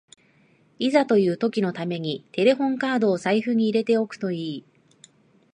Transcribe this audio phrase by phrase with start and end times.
[0.79, 4.65] いざという時のためにテレホンカードを財布に入れておくといい